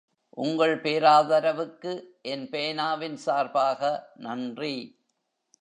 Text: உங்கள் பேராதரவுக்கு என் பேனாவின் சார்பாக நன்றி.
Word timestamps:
உங்கள் 0.37 0.81
பேராதரவுக்கு 0.81 2.03
என் 2.21 2.49
பேனாவின் 2.49 3.15
சார்பாக 3.15 4.11
நன்றி. 4.15 4.99